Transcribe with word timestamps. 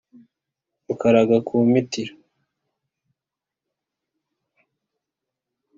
Rukaraga 0.87 1.37
ku 1.47 1.53
mpitira, 1.69 2.13